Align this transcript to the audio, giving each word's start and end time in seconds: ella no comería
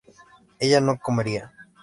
ella 0.57 0.81
no 0.81 0.97
comería 0.99 1.53